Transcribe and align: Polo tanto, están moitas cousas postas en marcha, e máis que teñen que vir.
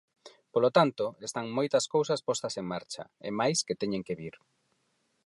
Polo 0.53 0.69
tanto, 0.77 1.05
están 1.27 1.47
moitas 1.57 1.85
cousas 1.93 2.23
postas 2.27 2.53
en 2.61 2.65
marcha, 2.73 3.03
e 3.27 3.29
máis 3.39 3.59
que 3.67 3.79
teñen 3.81 4.05
que 4.07 4.17
vir. 4.21 4.35